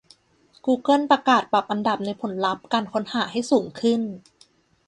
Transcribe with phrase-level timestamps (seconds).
[0.65, 4.01] กูเกิลประกาศปรับอันดับในผลลัพธ์การค้นหาให้สูง ขึ้น